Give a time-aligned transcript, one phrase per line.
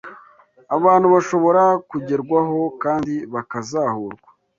[0.75, 4.29] Abantu bashobora kugerwaho kandi bakazahurwa